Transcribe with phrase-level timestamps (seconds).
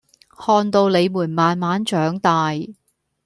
[0.31, 2.53] 看到你們慢慢長大